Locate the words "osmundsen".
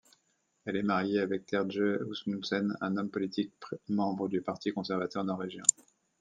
2.09-2.75